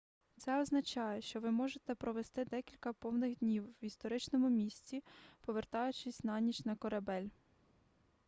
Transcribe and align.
це 0.37 0.61
означає 0.61 1.21
що 1.21 1.39
ви 1.39 1.51
можете 1.51 1.95
провести 1.95 2.45
декілька 2.45 2.93
повних 2.93 3.37
днів 3.37 3.63
в 3.81 3.85
історичному 3.85 4.49
місці 4.49 5.03
повертаючись 5.45 6.23
на 6.23 6.39
ніч 6.39 6.65
на 6.65 6.75
корабель 6.75 7.29